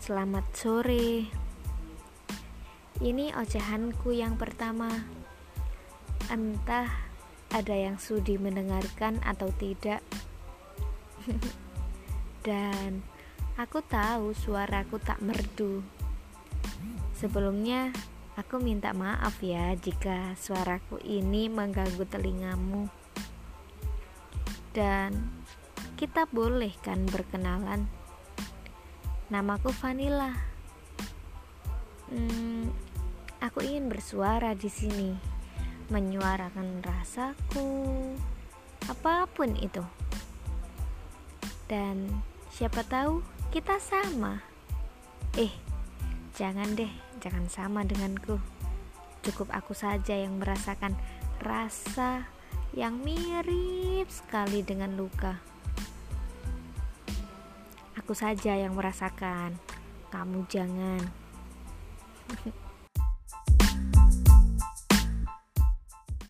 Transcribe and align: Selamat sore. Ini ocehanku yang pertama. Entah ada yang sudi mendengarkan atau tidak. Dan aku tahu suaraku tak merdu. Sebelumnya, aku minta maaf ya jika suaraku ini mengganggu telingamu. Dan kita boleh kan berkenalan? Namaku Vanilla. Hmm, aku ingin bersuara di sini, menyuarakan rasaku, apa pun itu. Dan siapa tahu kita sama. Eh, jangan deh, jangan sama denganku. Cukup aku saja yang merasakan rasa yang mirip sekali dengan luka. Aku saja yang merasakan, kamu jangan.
Selamat 0.00 0.48
sore. 0.56 1.28
Ini 3.04 3.36
ocehanku 3.36 4.16
yang 4.16 4.40
pertama. 4.40 4.88
Entah 6.32 6.88
ada 7.52 7.76
yang 7.76 8.00
sudi 8.00 8.40
mendengarkan 8.40 9.20
atau 9.28 9.52
tidak. 9.60 10.00
Dan 12.48 13.04
aku 13.60 13.84
tahu 13.84 14.32
suaraku 14.32 14.96
tak 15.04 15.20
merdu. 15.20 15.84
Sebelumnya, 17.12 17.92
aku 18.40 18.56
minta 18.56 18.96
maaf 18.96 19.36
ya 19.44 19.76
jika 19.76 20.32
suaraku 20.40 20.96
ini 21.04 21.52
mengganggu 21.52 22.08
telingamu. 22.08 22.88
Dan 24.72 25.28
kita 26.00 26.24
boleh 26.24 26.72
kan 26.80 27.04
berkenalan? 27.04 27.99
Namaku 29.30 29.70
Vanilla. 29.78 30.34
Hmm, 32.10 32.66
aku 33.38 33.62
ingin 33.62 33.86
bersuara 33.86 34.58
di 34.58 34.66
sini, 34.66 35.14
menyuarakan 35.86 36.82
rasaku, 36.82 37.70
apa 38.90 39.30
pun 39.30 39.54
itu. 39.54 39.86
Dan 41.70 42.10
siapa 42.50 42.82
tahu 42.82 43.22
kita 43.54 43.78
sama. 43.78 44.42
Eh, 45.38 45.54
jangan 46.34 46.74
deh, 46.74 46.90
jangan 47.22 47.46
sama 47.46 47.86
denganku. 47.86 48.42
Cukup 49.22 49.46
aku 49.54 49.78
saja 49.78 50.18
yang 50.18 50.42
merasakan 50.42 50.98
rasa 51.38 52.26
yang 52.74 52.98
mirip 52.98 54.10
sekali 54.10 54.66
dengan 54.66 54.98
luka. 54.98 55.49
Aku 58.10 58.18
saja 58.18 58.58
yang 58.58 58.74
merasakan, 58.74 59.54
kamu 60.10 60.42
jangan. 60.50 60.98